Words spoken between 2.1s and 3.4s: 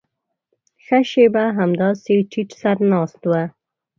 ټيټ سر ناست و.